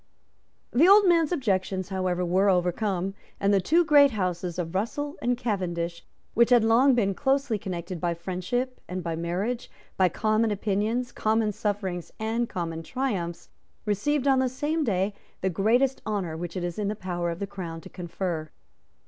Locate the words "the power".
16.87-17.29